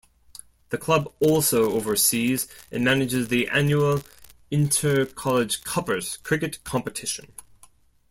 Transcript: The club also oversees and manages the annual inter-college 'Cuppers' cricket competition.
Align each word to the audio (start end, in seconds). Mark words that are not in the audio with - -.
The 0.69 0.79
club 0.79 1.13
also 1.19 1.73
oversees 1.73 2.47
and 2.71 2.83
manages 2.83 3.27
the 3.27 3.47
annual 3.49 4.01
inter-college 4.49 5.63
'Cuppers' 5.63 6.17
cricket 6.23 6.57
competition. 6.63 7.33